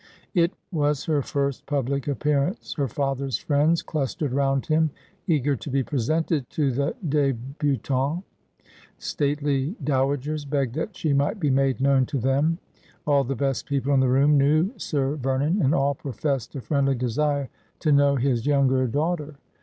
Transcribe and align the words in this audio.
It 0.33 0.53
was 0.71 1.05
her 1.05 1.21
first 1.21 1.67
public 1.67 2.07
appearance; 2.07 2.73
her 2.73 2.87
father's 2.87 3.37
friends 3.37 3.83
clustered 3.83 4.33
round 4.33 4.65
him, 4.65 4.89
eager 5.27 5.55
to 5.57 5.69
be 5.69 5.83
presented 5.83 6.49
to 6.49 6.71
the 6.71 6.95
debutante. 7.07 8.23
Stately 8.97 9.75
dowagers 9.83 10.43
begged 10.43 10.73
that 10.73 10.97
she 10.97 11.13
might 11.13 11.39
be 11.39 11.51
made 11.51 11.79
known 11.79 12.07
to 12.07 12.17
them. 12.17 12.57
All 13.05 13.23
the 13.23 13.35
best 13.35 13.67
people 13.67 13.93
in 13.93 13.99
the 13.99 14.09
room 14.09 14.39
knew 14.39 14.71
Sir 14.75 15.17
Vernon, 15.17 15.61
and 15.61 15.75
all 15.75 15.93
professed 15.93 16.55
a 16.55 16.61
friendly 16.61 16.95
desire 16.95 17.49
to 17.81 17.91
know 17.91 18.15
his 18.15 18.47
younger 18.47 18.87
daughter. 18.87 19.35